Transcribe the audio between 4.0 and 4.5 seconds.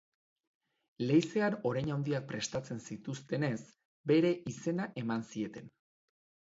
bere